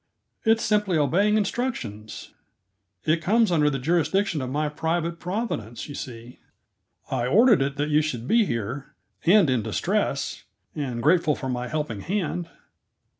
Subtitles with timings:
[0.45, 2.31] "It's simply obeying instructions.
[3.05, 6.39] It comes under the jurisdiction of my private Providence, you see.
[7.11, 8.95] I ordered it that you should be here,
[9.27, 10.43] and in distress,
[10.73, 12.49] and grateful for my helping hand."